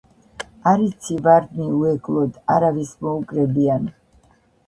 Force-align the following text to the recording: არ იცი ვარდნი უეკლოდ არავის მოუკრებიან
არ 0.69 0.79
იცი 0.85 1.17
ვარდნი 1.27 1.67
უეკლოდ 1.81 2.39
არავის 2.55 2.93
მოუკრებიან 3.09 3.85